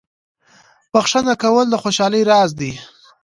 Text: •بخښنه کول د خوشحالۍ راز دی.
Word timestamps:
•بخښنه 0.93 1.33
کول 1.43 1.65
د 1.69 1.75
خوشحالۍ 1.83 2.21
راز 2.31 2.51
دی. 2.59 2.71